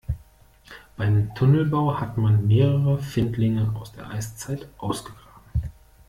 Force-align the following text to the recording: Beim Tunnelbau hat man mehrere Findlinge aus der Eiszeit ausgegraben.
Beim 0.97 1.35
Tunnelbau 1.35 1.93
hat 1.99 2.17
man 2.17 2.47
mehrere 2.47 2.97
Findlinge 2.97 3.75
aus 3.75 3.91
der 3.91 4.09
Eiszeit 4.09 4.67
ausgegraben. 4.79 5.61